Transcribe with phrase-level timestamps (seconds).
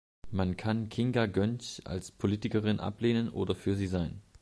[0.31, 4.23] Man kann Kinga Göncz als Politikerin ablehnen oder für sie sein.